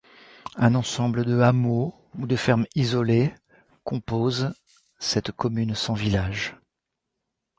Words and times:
Un 0.55 0.73
ensemble 0.73 1.25
de 1.25 1.39
hameaux 1.41 1.93
ou 2.17 2.25
de 2.25 2.35
fermes 2.35 2.65
isolées 2.73 3.35
composent 3.83 4.51
cette 4.97 5.31
commune 5.31 5.75
sans 5.75 5.93
village. 5.93 6.55